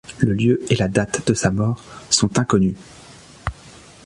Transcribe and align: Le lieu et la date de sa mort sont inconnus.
Le 0.17 0.33
lieu 0.33 0.65
et 0.73 0.75
la 0.75 0.87
date 0.87 1.27
de 1.27 1.35
sa 1.35 1.51
mort 1.51 1.83
sont 2.09 2.39
inconnus. 2.39 2.73